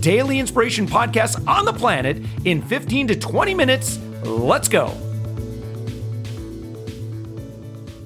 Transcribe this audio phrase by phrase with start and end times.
[0.00, 3.98] daily inspiration podcast on the planet in 15 to 20 minutes.
[4.22, 4.94] Let's go.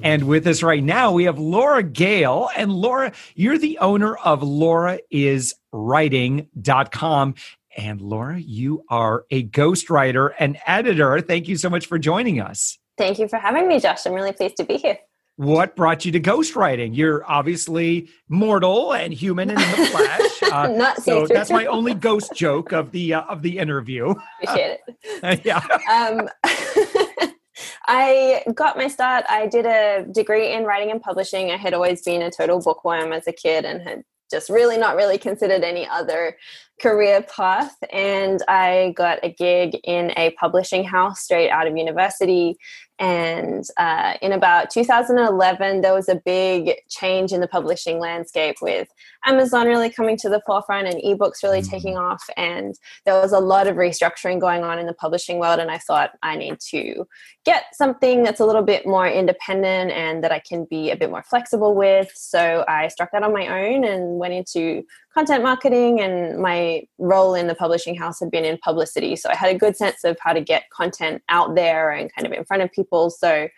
[0.03, 2.49] And with us right now, we have Laura Gale.
[2.57, 7.35] And Laura, you're the owner of lauraiswriting.com.
[7.75, 11.21] And Laura, you are a ghostwriter and editor.
[11.21, 12.79] Thank you so much for joining us.
[12.99, 14.05] Thank you for having me, Josh.
[14.05, 14.99] I'm really pleased to be here
[15.37, 16.97] what brought you to ghostwriting?
[16.97, 20.29] You're obviously mortal and human and in the flesh.
[20.53, 24.13] Uh, Not so that's my only ghost joke of the uh, of the interview.
[24.43, 25.41] Appreciate it.
[25.47, 25.63] yeah.
[25.91, 26.29] Um,
[27.87, 29.25] I got my start.
[29.31, 31.51] I did a degree in writing and publishing.
[31.51, 34.97] I had always been a total bookworm as a kid and had just really not
[34.97, 36.37] really considered any other
[36.83, 37.77] career path.
[37.93, 42.59] And I got a gig in a publishing house straight out of university
[43.03, 48.87] and uh, in about 2011, there was a big change in the publishing landscape with
[49.27, 51.71] Amazon really coming to the forefront and ebooks really mm-hmm.
[51.71, 52.23] taking off.
[52.37, 55.59] And there was a lot of restructuring going on in the publishing world.
[55.59, 57.05] And I thought I need to
[57.45, 61.11] get something that's a little bit more independent and that I can be a bit
[61.11, 62.13] more flexible with.
[62.15, 64.85] So I struck that on my own and went into
[65.15, 69.15] content marketing and my role in the publishing house had been in publicity.
[69.17, 72.27] So i had a good sense of how to get content out there and kind
[72.27, 73.11] of in front of people.
[73.11, 73.49] So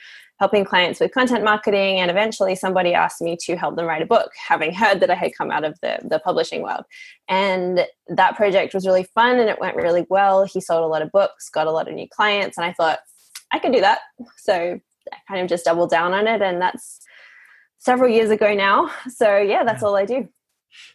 [0.40, 4.06] helping clients with content marketing and eventually somebody asked me to help them write a
[4.06, 6.84] book having heard that i had come out of the, the publishing world.
[7.28, 10.44] And that project was really fun and it went really well.
[10.44, 12.98] He sold a lot of books got a lot of new clients and i thought
[13.52, 14.00] i can do that.
[14.38, 14.80] So
[15.12, 16.98] i kind of just doubled down on it and that's
[17.78, 18.90] several years ago now.
[19.08, 20.28] So yeah that's all i do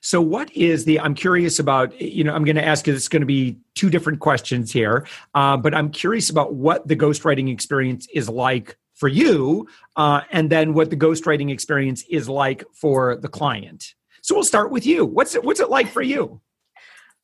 [0.01, 0.99] so, what is the?
[0.99, 1.99] I'm curious about.
[1.99, 2.93] You know, I'm going to ask you.
[2.93, 6.95] It's going to be two different questions here, uh, but I'm curious about what the
[6.95, 12.63] ghostwriting experience is like for you, uh, and then what the ghostwriting experience is like
[12.73, 13.93] for the client.
[14.21, 15.05] So, we'll start with you.
[15.05, 15.43] What's it?
[15.43, 16.41] What's it like for you?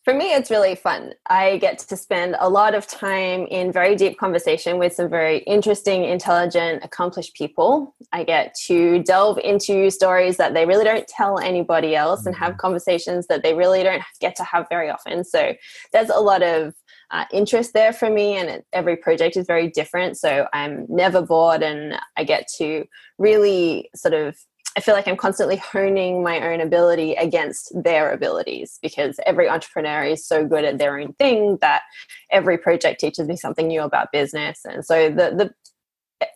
[0.06, 1.14] For me, it's really fun.
[1.26, 5.40] I get to spend a lot of time in very deep conversation with some very
[5.40, 7.96] interesting, intelligent, accomplished people.
[8.14, 12.52] I get to delve into stories that they really don't tell anybody else and have
[12.52, 12.60] mm-hmm.
[12.60, 15.24] conversations that they really don't get to have very often.
[15.24, 15.56] So
[15.92, 16.76] there's a lot of
[17.10, 20.18] uh, interest there for me, and it, every project is very different.
[20.18, 22.86] So I'm never bored, and I get to
[23.18, 24.38] really sort of
[24.78, 30.04] I feel like I'm constantly honing my own ability against their abilities because every entrepreneur
[30.04, 31.84] is so good at their own thing that
[32.30, 34.62] every project teaches me something new about business.
[34.66, 35.54] And so the the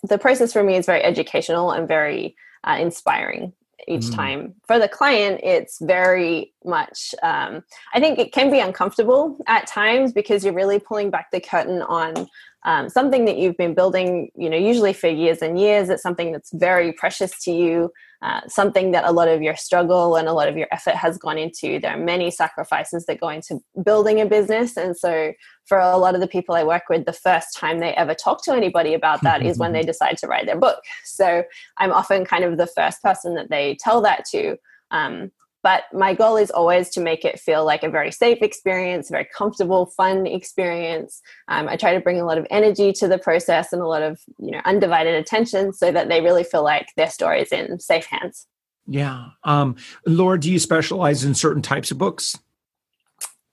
[0.08, 3.54] the process for me is very educational and very uh, inspiring
[3.88, 4.16] each mm.
[4.16, 4.56] time.
[4.68, 7.64] For the client, it's very much, um,
[7.94, 11.82] I think it can be uncomfortable at times because you're really pulling back the curtain
[11.82, 12.28] on
[12.66, 15.90] um, something that you've been building, you know, usually for years and years.
[15.90, 20.18] It's something that's very precious to you, uh, something that a lot of your struggle
[20.18, 21.80] and a lot of your effort has gone into.
[21.80, 24.76] There are many sacrifices that go into building a business.
[24.76, 25.34] And so,
[25.66, 28.44] for a lot of the people I work with, the first time they ever talk
[28.46, 30.80] to anybody about that is when they decide to write their book.
[31.06, 31.44] So,
[31.78, 34.58] I'm often kind of the first person that they tell that to.
[34.92, 35.32] Um,
[35.64, 39.14] but my goal is always to make it feel like a very safe experience a
[39.14, 41.22] very comfortable fun experience.
[41.48, 44.02] Um, i try to bring a lot of energy to the process and a lot
[44.02, 47.80] of you know undivided attention so that they really feel like their story is in
[47.80, 48.48] safe hands.
[48.88, 49.28] Yeah.
[49.44, 49.76] Um,
[50.06, 52.38] laura do you specialize in certain types of books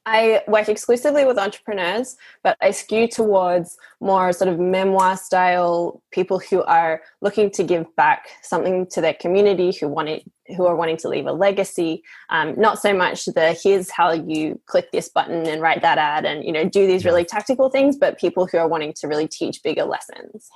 [0.09, 6.39] I work exclusively with entrepreneurs, but I skew towards more sort of memoir style people
[6.39, 10.23] who are looking to give back something to their community, who want it,
[10.57, 12.05] who are wanting to leave a legacy.
[12.31, 16.25] Um, not so much the here's how you click this button and write that ad
[16.25, 19.27] and you know do these really tactical things, but people who are wanting to really
[19.27, 20.49] teach bigger lessons.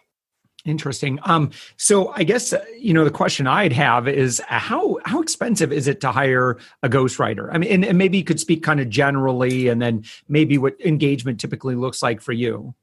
[0.66, 1.18] Interesting.
[1.24, 5.22] Um, so I guess uh, you know the question I'd have is uh, how how
[5.22, 7.48] expensive is it to hire a ghostwriter?
[7.50, 10.78] I mean, and, and maybe you could speak kind of generally, and then maybe what
[10.80, 12.74] engagement typically looks like for you.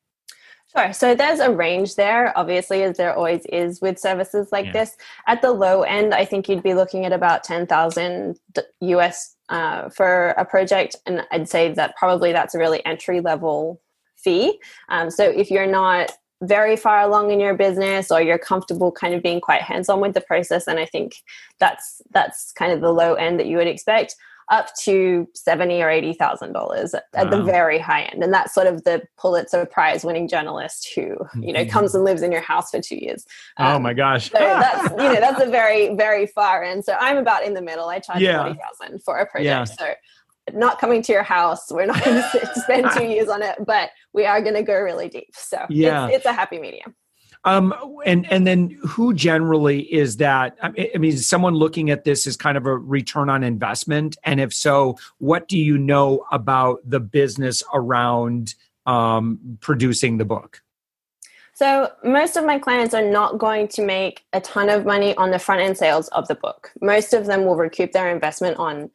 [0.75, 0.91] Sure.
[0.91, 4.73] So there's a range there, obviously, as there always is with services like yeah.
[4.73, 4.97] this.
[5.27, 8.39] At the low end, I think you'd be looking at about ten thousand
[8.81, 13.81] US uh, for a project, and I'd say that probably that's a really entry level
[14.15, 14.59] fee.
[14.89, 16.11] Um, so if you're not
[16.43, 19.99] very far along in your business or you're comfortable kind of being quite hands on
[19.99, 21.15] with the process and i think
[21.59, 24.15] that's that's kind of the low end that you would expect
[24.49, 27.29] up to seventy or eighty thousand dollars at wow.
[27.29, 31.51] the very high end, and that's sort of the Pulitzer Prize winning journalist who you
[31.51, 33.25] know comes and lives in your house for two years.
[33.57, 34.31] Um, oh my gosh!
[34.31, 36.85] so that's you know that's a very very far end.
[36.85, 37.89] So I'm about in the middle.
[37.89, 38.43] I charge yeah.
[38.43, 39.45] forty thousand for a project.
[39.45, 39.63] Yeah.
[39.65, 39.93] So
[40.53, 41.71] not coming to your house.
[41.71, 44.79] We're not going to spend two years on it, but we are going to go
[44.79, 45.33] really deep.
[45.33, 46.95] So yeah, it's, it's a happy medium.
[47.43, 47.73] Um,
[48.05, 50.57] and and then who generally is that?
[50.61, 54.17] I mean, is someone looking at this as kind of a return on investment?
[54.23, 58.55] And if so, what do you know about the business around
[58.85, 60.61] um, producing the book?
[61.53, 65.31] So, most of my clients are not going to make a ton of money on
[65.31, 66.71] the front end sales of the book.
[66.81, 68.91] Most of them will recoup their investment on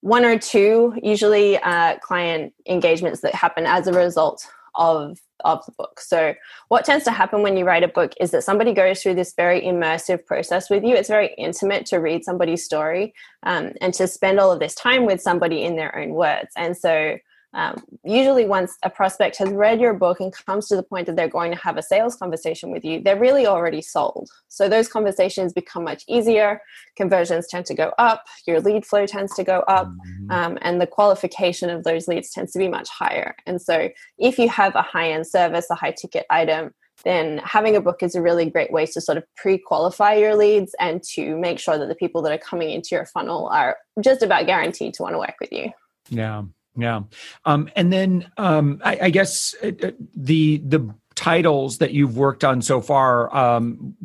[0.00, 5.72] one or two, usually uh, client engagements that happen as a result of of the
[5.72, 6.00] book.
[6.00, 6.34] So
[6.68, 9.34] what tends to happen when you write a book is that somebody goes through this
[9.34, 10.96] very immersive process with you.
[10.96, 13.14] It's very intimate to read somebody's story
[13.44, 16.48] um, and to spend all of this time with somebody in their own words.
[16.56, 17.18] And so
[17.54, 21.16] um, usually, once a prospect has read your book and comes to the point that
[21.16, 24.28] they're going to have a sales conversation with you, they're really already sold.
[24.48, 26.60] So, those conversations become much easier.
[26.96, 30.30] Conversions tend to go up, your lead flow tends to go up, mm-hmm.
[30.30, 33.34] um, and the qualification of those leads tends to be much higher.
[33.46, 36.72] And so, if you have a high end service, a high ticket item,
[37.04, 40.74] then having a book is a really great way to sort of pre-qualify your leads
[40.80, 44.22] and to make sure that the people that are coming into your funnel are just
[44.22, 45.70] about guaranteed to want to work with you.
[46.10, 46.42] Yeah,
[46.78, 47.00] yeah,
[47.44, 52.44] um, and then um, I, I, guess uh, uh, the the titles that you've worked
[52.44, 53.34] on so far.
[53.36, 53.96] Um,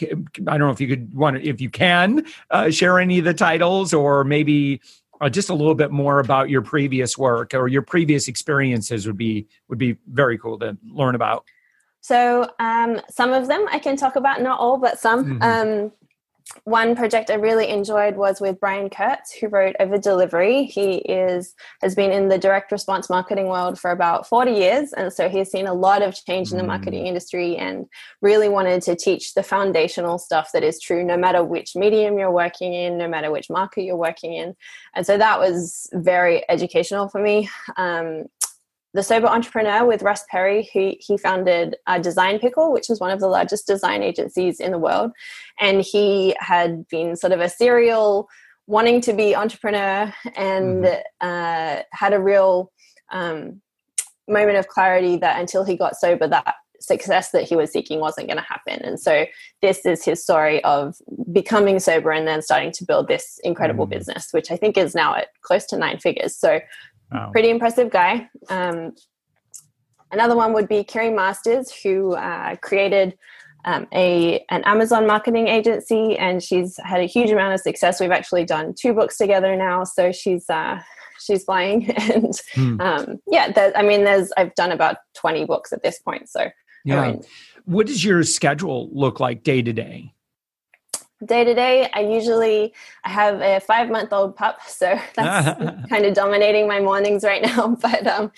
[0.00, 3.34] I don't know if you could want if you can uh, share any of the
[3.34, 4.80] titles, or maybe
[5.20, 9.18] uh, just a little bit more about your previous work or your previous experiences would
[9.18, 11.44] be would be very cool to learn about.
[12.00, 15.38] So um, some of them I can talk about, not all, but some.
[15.38, 15.42] Mm-hmm.
[15.42, 15.92] Um,
[16.64, 20.64] one project I really enjoyed was with Brian Kurtz, who wrote Over Delivery.
[20.64, 25.12] He is has been in the direct response marketing world for about 40 years, and
[25.12, 27.08] so he's seen a lot of change in the marketing mm.
[27.08, 27.86] industry and
[28.22, 32.30] really wanted to teach the foundational stuff that is true no matter which medium you're
[32.30, 34.54] working in, no matter which market you're working in.
[34.94, 37.48] And so that was very educational for me.
[37.76, 38.26] Um,
[38.96, 43.10] the Sober Entrepreneur with Russ Perry, who he founded uh, Design Pickle, which is one
[43.10, 45.12] of the largest design agencies in the world.
[45.60, 48.28] And he had been sort of a serial
[48.66, 50.98] wanting to be entrepreneur and mm-hmm.
[51.20, 52.72] uh, had a real
[53.12, 53.60] um,
[54.26, 58.28] moment of clarity that until he got sober, that success that he was seeking wasn't
[58.28, 58.80] going to happen.
[58.82, 59.26] And so
[59.60, 60.96] this is his story of
[61.32, 63.90] becoming sober and then starting to build this incredible mm.
[63.90, 66.36] business, which I think is now at close to nine figures.
[66.36, 66.60] So
[67.12, 67.30] Wow.
[67.32, 68.28] Pretty impressive guy.
[68.48, 68.92] Um,
[70.10, 73.16] another one would be Kiri Masters, who uh, created
[73.64, 78.00] um, a an Amazon marketing agency, and she's had a huge amount of success.
[78.00, 80.80] We've actually done two books together now, so she's uh,
[81.24, 81.90] she's flying.
[82.12, 82.80] and hmm.
[82.80, 86.28] um, yeah, I mean, there's I've done about twenty books at this point.
[86.28, 86.48] So
[86.84, 87.22] yeah, I mean,
[87.64, 90.12] what does your schedule look like day to day?
[91.24, 92.72] Day to day i usually
[93.04, 95.58] i have a five month old pup so that's
[95.88, 98.30] kind of dominating my mornings right now but um,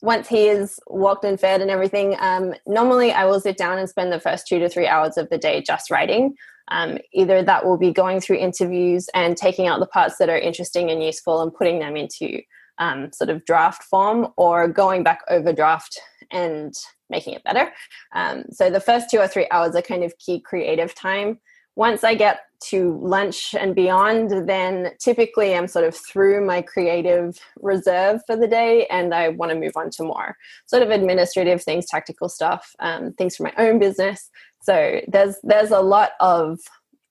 [0.00, 3.88] once he is walked and fed and everything um, normally i will sit down and
[3.88, 6.34] spend the first two to three hours of the day just writing.
[6.70, 10.38] Um, either that will be going through interviews and taking out the parts that are
[10.38, 12.42] interesting and useful and putting them into
[12.78, 15.98] um, sort of draft form or going back over draft
[16.30, 16.74] and
[17.10, 17.72] making it better.
[18.14, 21.40] Um, so the first two or three hours are kind of key creative time
[21.78, 27.38] once I get to lunch and beyond, then typically I'm sort of through my creative
[27.60, 31.62] reserve for the day and I want to move on to more sort of administrative
[31.62, 34.28] things, tactical stuff, um, things for my own business.
[34.60, 36.58] So there's there's a lot of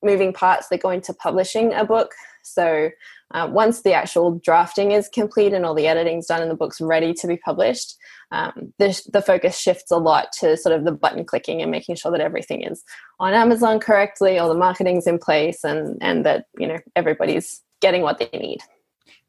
[0.04, 2.12] moving parts that go into publishing a book.
[2.44, 2.90] So
[3.32, 6.82] uh, once the actual drafting is complete and all the editing's done and the book's
[6.82, 7.96] ready to be published,
[8.32, 11.96] um, the, the focus shifts a lot to sort of the button clicking and making
[11.96, 12.84] sure that everything is
[13.20, 18.02] on Amazon correctly, all the marketing's in place, and and that you know everybody's getting
[18.02, 18.60] what they need.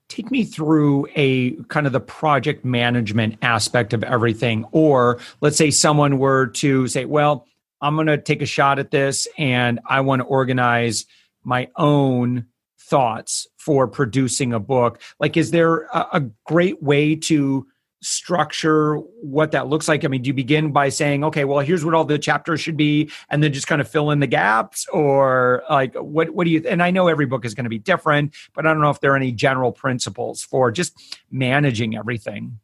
[0.08, 4.64] Take me through a kind of the project management aspect of everything.
[4.72, 7.46] Or let's say someone were to say, well,
[7.82, 11.04] I'm going to take a shot at this and I want to organize
[11.44, 12.46] my own
[12.80, 15.00] thoughts for producing a book.
[15.20, 17.66] Like, is there a, a great way to
[18.00, 20.04] structure what that looks like?
[20.04, 22.76] I mean, do you begin by saying, okay, well, here's what all the chapters should
[22.76, 26.50] be, and then just kind of fill in the gaps, or like what what do
[26.50, 26.62] you?
[26.68, 29.00] And I know every book is going to be different, but I don't know if
[29.00, 32.58] there are any general principles for just managing everything.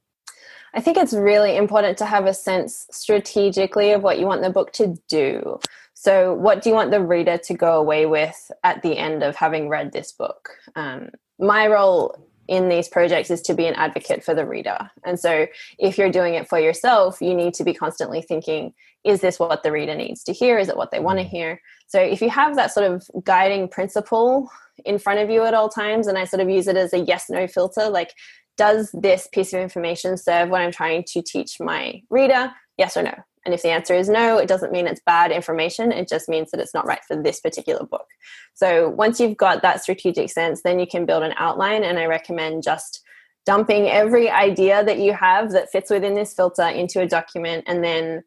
[0.75, 4.51] I think it's really important to have a sense strategically of what you want the
[4.51, 5.61] book to do.
[5.95, 9.37] So, what do you want the reader to go away with at the end of
[9.37, 10.51] having read this book?
[10.75, 14.91] Um, my role in these projects is to be an advocate for the reader.
[15.05, 15.47] And so
[15.79, 18.75] if you're doing it for yourself, you need to be constantly thinking,
[19.05, 20.59] is this what the reader needs to hear?
[20.59, 21.29] Is it what they want to mm.
[21.31, 21.61] hear?
[21.87, 24.51] So if you have that sort of guiding principle
[24.85, 26.99] in front of you at all times, and I sort of use it as a
[26.99, 28.13] yes no filter, like,
[28.57, 32.53] does this piece of information serve what I'm trying to teach my reader?
[32.79, 33.15] Yes or no?
[33.45, 35.93] And if the answer is no, it doesn't mean it's bad information.
[35.93, 38.07] It just means that it's not right for this particular book.
[38.55, 41.85] So once you've got that strategic sense, then you can build an outline.
[41.85, 43.03] And I recommend just
[43.47, 47.85] dumping every idea that you have that fits within this filter into a document and
[47.85, 48.23] then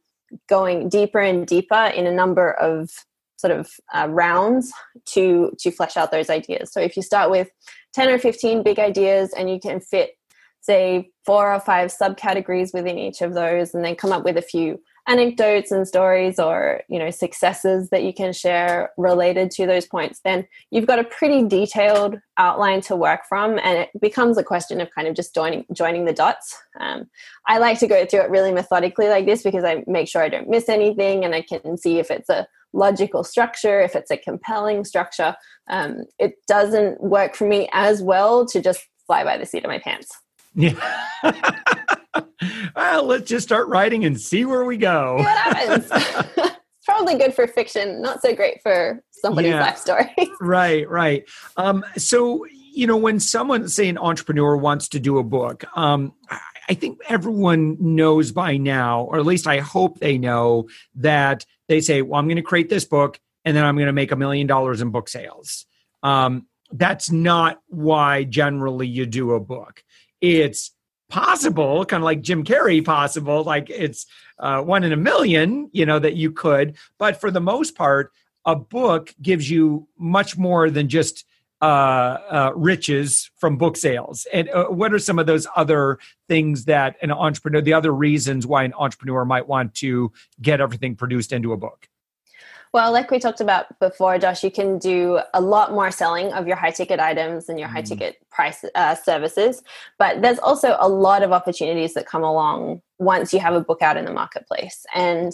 [0.48, 2.90] going deeper and deeper in a number of
[3.38, 4.72] sort of uh, rounds
[5.06, 7.50] to to flesh out those ideas so if you start with
[7.94, 10.12] 10 or 15 big ideas and you can fit
[10.60, 14.42] say four or five subcategories within each of those and then come up with a
[14.42, 19.86] few anecdotes and stories or you know successes that you can share related to those
[19.86, 24.44] points then you've got a pretty detailed outline to work from and it becomes a
[24.44, 26.56] question of kind of just joining joining the dots.
[26.80, 27.10] Um,
[27.48, 30.30] i like to go through it really methodically like this because i make sure i
[30.30, 34.18] don't miss anything and i can see if it's a logical structure if it's a
[34.18, 35.36] compelling structure.
[35.70, 39.70] Um, it doesn't work for me as well to just fly by the seat of
[39.70, 40.12] my pants.
[40.54, 40.74] yeah
[42.76, 45.18] well, let's just start writing and see where we go.
[45.18, 45.90] See what happens.
[46.38, 50.14] it's probably good for fiction, not so great for somebody's yeah, life story.
[50.42, 51.24] right, right.
[51.58, 56.14] Um, so, you know, when someone, say, an entrepreneur wants to do a book, um,
[56.70, 61.82] I think everyone knows by now, or at least I hope they know, that they
[61.82, 64.18] say, well, I'm going to create this book and then I'm going to make a
[64.18, 65.66] million dollars in book sales.
[66.04, 69.84] Um, that's not why generally you do a book.
[70.20, 70.72] It's
[71.10, 74.06] possible, kind of like Jim Carrey possible, like it's
[74.40, 76.78] uh, one in a million, you know, that you could.
[76.98, 78.12] But for the most part,
[78.46, 81.26] a book gives you much more than just
[81.62, 84.28] uh, uh, riches from book sales.
[84.32, 85.98] And uh, what are some of those other
[86.28, 90.12] things that an entrepreneur, the other reasons why an entrepreneur might want to
[90.42, 91.88] get everything produced into a book?
[92.78, 96.46] Well, like we talked about before, Josh, you can do a lot more selling of
[96.46, 97.90] your high ticket items and your high mm.
[97.90, 99.64] ticket price uh, services.
[99.98, 103.82] But there's also a lot of opportunities that come along once you have a book
[103.82, 104.86] out in the marketplace.
[104.94, 105.34] And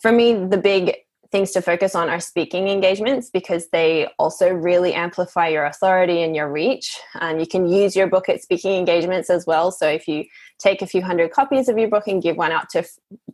[0.00, 0.94] for me, the big
[1.34, 6.36] things to focus on are speaking engagements because they also really amplify your authority and
[6.36, 6.96] your reach.
[7.20, 9.72] And you can use your book at speaking engagements as well.
[9.72, 10.26] So if you
[10.60, 12.84] take a few hundred copies of your book and give one out to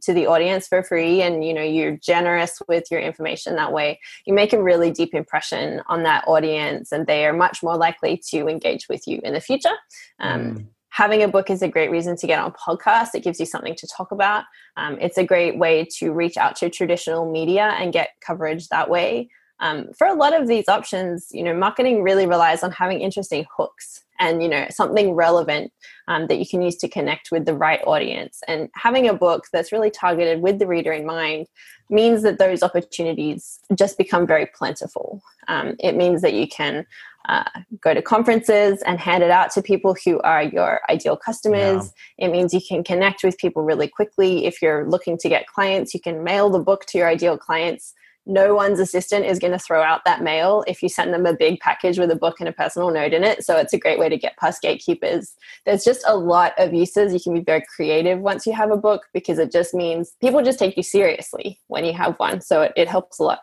[0.01, 4.01] to the audience for free, and you know you're generous with your information that way,
[4.25, 8.17] you make a really deep impression on that audience, and they are much more likely
[8.31, 9.77] to engage with you in the future.
[10.19, 10.67] Um, mm
[11.01, 13.15] having a book is a great reason to get on podcasts.
[13.15, 14.45] It gives you something to talk about.
[14.77, 18.91] Um, it's a great way to reach out to traditional media and get coverage that
[18.91, 19.31] way.
[19.61, 23.45] Um, for a lot of these options, you know, marketing really relies on having interesting
[23.57, 25.73] hooks and you know something relevant
[26.07, 28.41] um, that you can use to connect with the right audience.
[28.47, 31.47] And having a book that's really targeted with the reader in mind
[31.89, 35.23] means that those opportunities just become very plentiful.
[35.49, 36.87] Um, it means that you can
[37.29, 37.45] uh,
[37.81, 41.93] go to conferences and hand it out to people who are your ideal customers.
[42.19, 42.27] Yeah.
[42.27, 44.47] It means you can connect with people really quickly.
[44.47, 47.95] If you're looking to get clients, you can mail the book to your ideal clients.
[48.31, 51.35] No one's assistant is going to throw out that mail if you send them a
[51.35, 53.45] big package with a book and a personal note in it.
[53.45, 55.35] So it's a great way to get past gatekeepers.
[55.67, 57.13] There's just a lot of uses.
[57.13, 60.43] You can be very creative once you have a book because it just means people
[60.43, 62.41] just take you seriously when you have one.
[62.41, 63.41] So it, it helps a lot.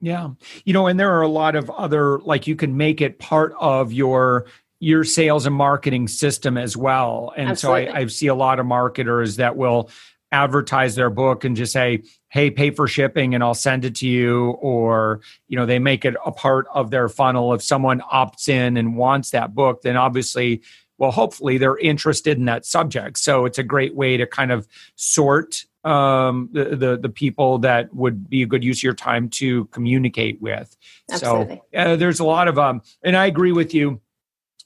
[0.00, 0.30] Yeah.
[0.64, 3.54] You know, and there are a lot of other like you can make it part
[3.58, 4.46] of your
[4.80, 7.32] your sales and marketing system as well.
[7.36, 7.86] And Absolutely.
[7.86, 9.90] so I, I see a lot of marketers that will
[10.32, 14.08] advertise their book and just say, hey, pay for shipping and I'll send it to
[14.08, 14.50] you.
[14.60, 17.54] Or, you know, they make it a part of their funnel.
[17.54, 20.62] If someone opts in and wants that book, then obviously
[20.98, 24.66] well hopefully they're interested in that subject so it's a great way to kind of
[24.96, 29.28] sort um, the, the, the people that would be a good use of your time
[29.30, 30.76] to communicate with.
[31.10, 31.62] Absolutely.
[31.72, 34.00] So uh, there's a lot of um, and I agree with you.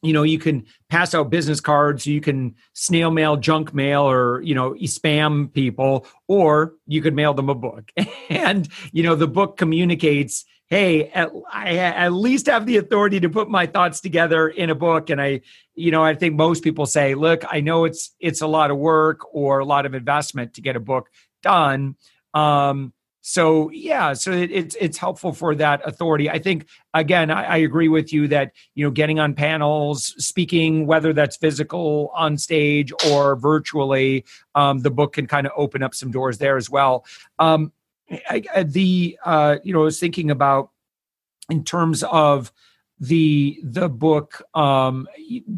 [0.02, 4.42] You know, you can pass out business cards, you can snail mail, junk mail, or
[4.42, 7.90] you know, spam people, or you could mail them a book.
[8.28, 13.28] and you know, the book communicates hey, at, I at least have the authority to
[13.28, 15.10] put my thoughts together in a book.
[15.10, 15.42] And I,
[15.74, 18.78] you know, I think most people say, look, I know it's it's a lot of
[18.78, 21.10] work or a lot of investment to get a book
[21.42, 21.96] done.
[22.32, 26.28] Um, so yeah, so it, it's it's helpful for that authority.
[26.28, 30.86] I think again, I, I, agree with you that you know getting on panels, speaking,
[30.86, 34.24] whether that's physical on stage or virtually,
[34.56, 37.04] um, the book can kind of open up some doors there as well.
[37.38, 37.72] Um,
[38.10, 40.70] I, I, the uh, you know, I was thinking about
[41.48, 42.52] in terms of
[43.02, 45.08] the the book um,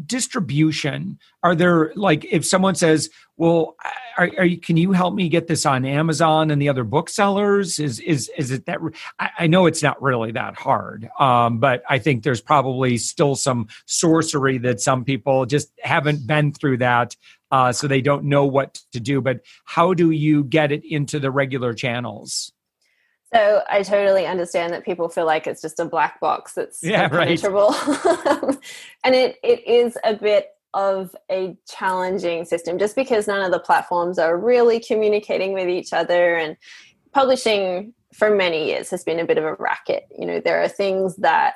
[0.07, 1.19] distribution?
[1.43, 3.75] Are there like if someone says, "Well,
[4.17, 7.77] are, are you, can you help me get this on Amazon and the other booksellers?"
[7.77, 8.79] Is is is it that?
[9.19, 13.35] I, I know it's not really that hard, um, but I think there's probably still
[13.35, 17.15] some sorcery that some people just haven't been through that
[17.51, 19.21] uh, so they don't know what to do.
[19.21, 22.51] But how do you get it into the regular channels?
[23.35, 27.05] So I totally understand that people feel like it's just a black box that's yeah,
[27.05, 27.75] impenetrable.
[27.85, 28.57] Right.
[29.03, 33.59] and it, it is a bit of a challenging system just because none of the
[33.59, 36.55] platforms are really communicating with each other and
[37.11, 40.03] publishing for many years has been a bit of a racket.
[40.17, 41.55] You know, there are things that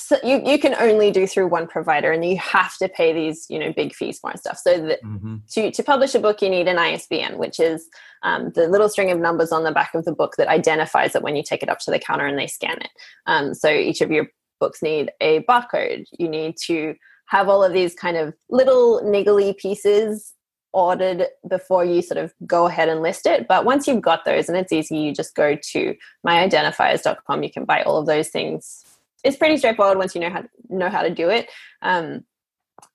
[0.00, 3.46] so you, you can only do through one provider and you have to pay these
[3.48, 5.36] you know big fees for and stuff so that mm-hmm.
[5.48, 7.88] to, to publish a book you need an isbn which is
[8.22, 11.22] um, the little string of numbers on the back of the book that identifies it
[11.22, 12.90] when you take it up to the counter and they scan it
[13.26, 14.26] um, so each of your
[14.58, 16.94] books need a barcode you need to
[17.26, 20.34] have all of these kind of little niggly pieces
[20.72, 23.48] ordered before you sort of go ahead and list it.
[23.48, 27.42] But once you've got those, and it's easy, you just go to myidentifiers.com.
[27.42, 28.84] You can buy all of those things
[29.24, 31.48] it's pretty straightforward once you know how to, know how to do it.
[31.82, 32.24] Um,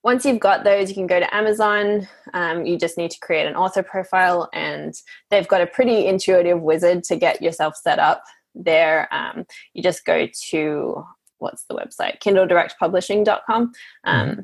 [0.02, 2.08] once you've got those, you can go to Amazon.
[2.34, 4.94] Um, you just need to create an author profile, and
[5.30, 8.22] they've got a pretty intuitive wizard to get yourself set up
[8.54, 9.12] there.
[9.12, 11.04] Um, you just go to
[11.38, 12.20] what's the website?
[12.20, 13.72] KindleDirectPublishing.com.
[14.04, 14.40] Um, mm-hmm.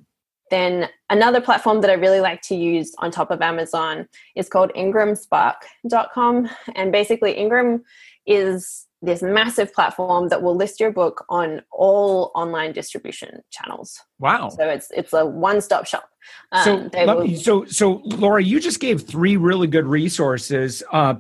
[0.51, 4.71] Then another platform that I really like to use on top of Amazon is called
[4.77, 7.83] IngramSpark.com, and basically Ingram
[8.27, 14.01] is this massive platform that will list your book on all online distribution channels.
[14.19, 14.51] Wow!
[14.51, 16.09] So it's it's a one stop shop.
[16.53, 20.83] Um, so will, so so Laura, you just gave three really good resources.
[20.93, 21.17] Uh,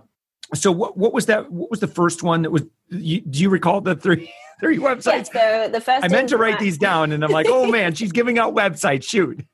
[0.55, 1.51] so what what was that?
[1.51, 2.63] What was the first one that was?
[2.89, 4.33] You, do you recall the three?
[4.61, 5.29] Three websites.
[5.35, 6.05] Yeah, so the first.
[6.05, 9.03] I meant to write these down, and I'm like, oh man, she's giving out websites.
[9.03, 9.45] Shoot.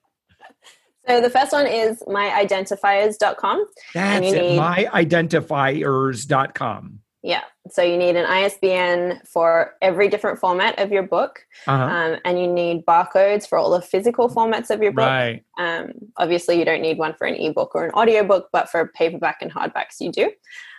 [1.08, 3.66] So the first one is myidentifiers.com.
[3.94, 4.42] That's it.
[4.42, 6.98] Need, myidentifiers.com.
[7.22, 7.40] Yeah.
[7.70, 11.82] So you need an ISBN for every different format of your book, uh-huh.
[11.82, 15.06] um, and you need barcodes for all the physical formats of your book.
[15.06, 15.44] Right.
[15.58, 19.38] Um, obviously, you don't need one for an ebook or an audiobook, but for paperback
[19.40, 20.30] and hardbacks, you do.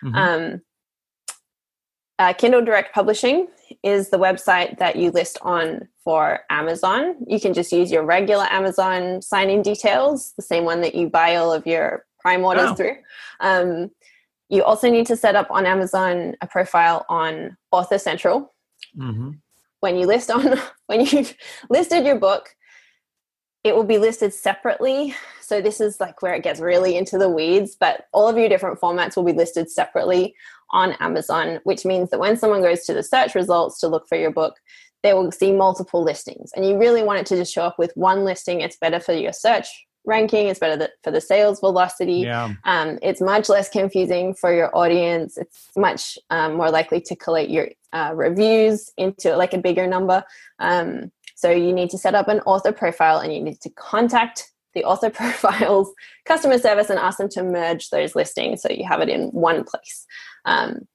[0.04, 0.16] Mm-hmm.
[0.16, 0.62] Um,
[2.20, 3.48] uh, Kindle Direct Publishing
[3.82, 7.16] is the website that you list on for Amazon.
[7.28, 11.36] You can just use your regular Amazon sign-in details, the same one that you buy
[11.36, 12.76] all of your Prime orders oh.
[12.76, 12.98] through.
[14.50, 18.54] You also need to set up on Amazon a profile on Author Central.
[18.98, 19.32] Mm-hmm.
[19.80, 20.58] When you list on
[20.88, 21.36] when you've
[21.70, 22.56] listed your book,
[23.64, 25.16] it will be listed separately.
[25.42, 28.50] So this is like where it gets really into the weeds, but all of your
[28.50, 30.36] different formats will be listed separately
[30.72, 34.18] on Amazon, which means that when someone goes to the search results to look for
[34.18, 34.56] your book,
[35.02, 36.52] they will see multiple listings.
[36.56, 38.62] And you really want it to just show up with one listing.
[38.62, 39.68] It's better for your search
[40.10, 42.22] ranking it's better for the sales velocity.
[42.22, 42.54] Yeah.
[42.66, 45.38] um, it's much less confusing for your audience.
[45.38, 50.24] It's much um, more likely to collate your uh, reviews into like a bigger number.
[50.60, 54.52] Um, so you need to set up an author profile and you need to contact
[54.74, 55.92] the author profiles
[56.26, 59.64] customer service and ask them to merge those listings so you have it in one
[59.64, 60.06] place.
[60.46, 60.88] Um,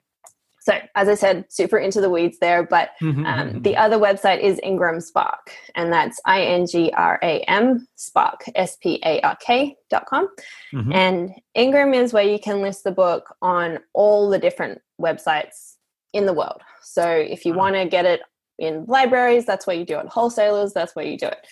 [0.64, 2.62] so, as I said, super into the weeds there.
[2.62, 3.62] But mm-hmm, um, mm-hmm.
[3.62, 8.44] the other website is Ingram Spark, and that's I N G R A M Spark,
[8.54, 10.26] S P A R K dot com.
[10.72, 10.92] Mm-hmm.
[10.92, 15.74] And Ingram is where you can list the book on all the different websites
[16.14, 16.62] in the world.
[16.80, 17.58] So, if you wow.
[17.58, 18.22] want to get it
[18.58, 20.06] in libraries, that's where you do it.
[20.06, 21.46] Wholesalers, that's where you do it.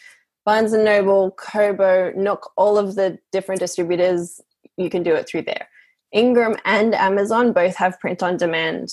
[0.47, 4.41] Barnes and Noble, Kobo, Nook, all of the different distributors,
[4.79, 5.69] you can do it through there.
[6.13, 8.93] Ingram and Amazon both have print on demand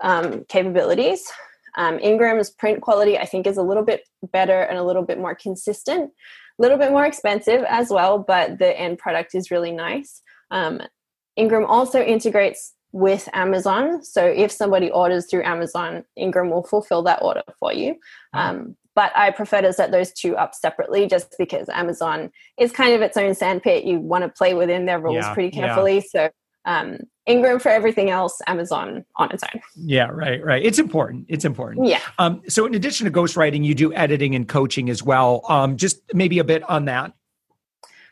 [0.00, 1.30] um, capabilities.
[1.76, 5.18] Um, Ingram's print quality, I think, is a little bit better and a little bit
[5.18, 6.10] more consistent,
[6.58, 10.22] a little bit more expensive as well, but the end product is really nice.
[10.50, 10.80] Um,
[11.36, 14.02] Ingram also integrates with Amazon.
[14.02, 17.96] So if somebody orders through Amazon, Ingram will fulfill that order for you.
[18.32, 22.96] Um, but I prefer to set those two up separately just because Amazon is kind
[22.96, 23.84] of its own sandpit.
[23.84, 25.94] You want to play within their rules yeah, pretty carefully.
[25.94, 26.02] Yeah.
[26.10, 26.30] So
[26.64, 29.62] um, Ingram for everything else, Amazon on its own.
[29.76, 30.64] Yeah, right, right.
[30.64, 31.26] It's important.
[31.28, 31.86] It's important.
[31.86, 32.00] Yeah.
[32.18, 35.42] Um, so, in addition to ghostwriting, you do editing and coaching as well.
[35.48, 37.12] Um, just maybe a bit on that.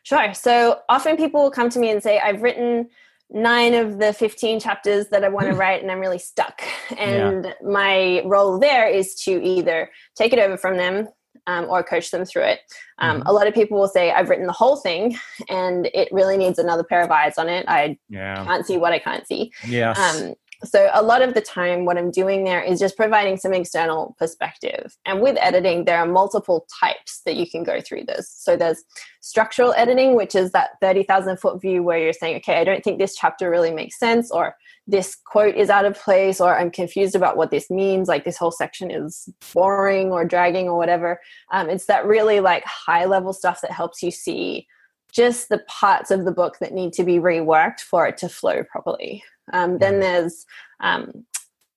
[0.05, 0.35] Sure.
[0.35, 2.90] So often people will come to me and say, "I've written."
[3.31, 6.62] Nine of the 15 chapters that I want to write and I'm really stuck.
[6.99, 7.53] And yeah.
[7.62, 11.09] my role there is to either take it over from them
[11.47, 12.61] um, or coach them through it.
[12.99, 13.29] Um, mm-hmm.
[13.29, 15.17] A lot of people will say, I've written the whole thing
[15.49, 17.65] and it really needs another pair of eyes on it.
[17.69, 18.45] I yeah.
[18.45, 19.53] can't see what I can't see.
[19.67, 19.99] Yes.
[19.99, 23.53] Um, so a lot of the time what i'm doing there is just providing some
[23.53, 24.97] external perspective.
[25.05, 28.31] And with editing there are multiple types that you can go through this.
[28.31, 28.83] So there's
[29.21, 32.99] structural editing which is that 30000 foot view where you're saying okay i don't think
[32.99, 34.55] this chapter really makes sense or
[34.87, 38.37] this quote is out of place or i'm confused about what this means like this
[38.37, 41.21] whole section is boring or dragging or whatever.
[41.53, 44.66] Um, it's that really like high level stuff that helps you see
[45.12, 48.62] just the parts of the book that need to be reworked for it to flow
[48.64, 50.47] properly um, then there's
[50.81, 51.25] um,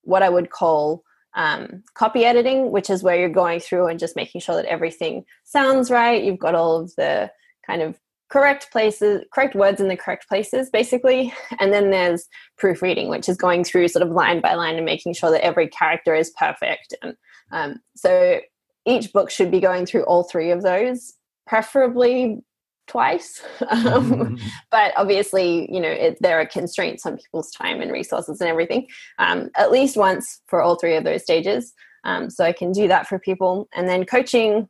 [0.04, 1.04] what I would call
[1.36, 5.26] um, copy editing, which is where you're going through and just making sure that everything
[5.44, 6.24] sounds right.
[6.24, 7.32] You've got all of the
[7.66, 11.34] kind of correct places, correct words in the correct places, basically.
[11.60, 12.28] And then there's
[12.58, 15.68] proofreading, which is going through sort of line by line and making sure that every
[15.68, 16.96] character is perfect.
[17.02, 17.16] And
[17.52, 18.40] um, so
[18.86, 21.14] each book should be going through all three of those,
[21.48, 22.40] preferably
[22.90, 23.42] twice.
[23.70, 24.38] Um,
[24.72, 28.88] but obviously you know it, there are constraints on people's time and resources and everything
[29.20, 31.74] um, at least once for all three of those stages.
[32.04, 33.68] Um, so i can do that for people.
[33.74, 34.70] And then coaching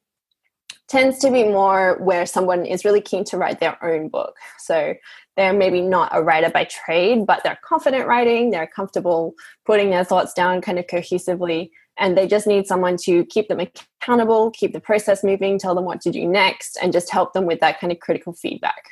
[0.87, 4.35] tends to be more where someone is really keen to write their own book.
[4.57, 4.95] So
[5.37, 8.49] they're maybe not a writer by trade but they're confident writing.
[8.49, 9.33] They're comfortable
[9.65, 11.69] putting their thoughts down kind of cohesively
[11.99, 15.85] and they just need someone to keep them accountable, keep the process moving, tell them
[15.85, 18.85] what to do next, and just help them with that kind of critical feedback.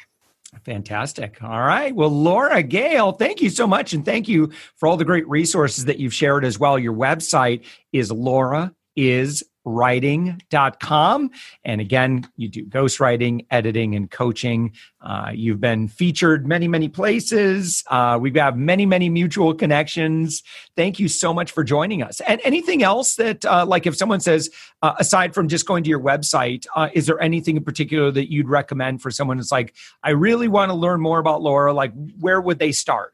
[0.63, 1.41] Fantastic.
[1.43, 1.93] All right.
[1.93, 3.93] Well, Laura Gale, thank you so much.
[3.93, 6.80] And thank you for all the great resources that you've shared as well.
[6.80, 11.30] Your website is Laura is writing.com.
[11.65, 14.73] And again, you do ghostwriting, editing, and coaching.
[15.01, 17.84] Uh, you've been featured many, many places.
[17.88, 20.41] Uh, we have many, many mutual connections.
[20.75, 22.21] Thank you so much for joining us.
[22.21, 24.49] And anything else that, uh, like if someone says,
[24.82, 28.32] uh, aside from just going to your website, uh, is there anything in particular that
[28.32, 31.73] you'd recommend for someone that's like, I really want to learn more about Laura?
[31.73, 33.13] Like, where would they start?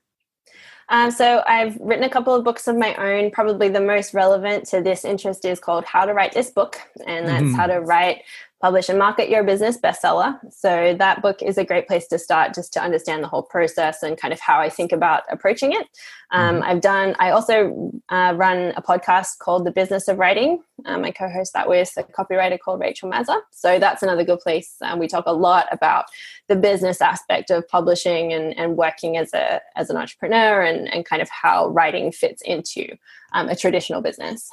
[0.94, 3.32] Um, so I've written a couple of books of my own.
[3.32, 7.28] Probably the most relevant to this interest is called How to Write This Book, and
[7.28, 7.56] that's mm-hmm.
[7.56, 8.22] how to write
[8.64, 10.40] publish and market your business bestseller.
[10.50, 14.02] So that book is a great place to start just to understand the whole process
[14.02, 15.86] and kind of how I think about approaching it.
[16.32, 16.64] Um, mm-hmm.
[16.64, 20.64] I've done, I also uh, run a podcast called The Business of Writing.
[20.86, 23.42] Um, I co host that with a copywriter called Rachel Mazza.
[23.52, 24.76] So that's another good place.
[24.82, 26.06] Um, we talk a lot about
[26.48, 31.04] the business aspect of publishing and, and working as, a, as an entrepreneur and, and
[31.04, 32.96] kind of how writing fits into
[33.34, 34.50] um, a traditional business.